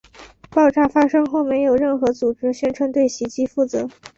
[0.49, 3.87] 爆炸发生后没有任何组织宣称对袭击负责。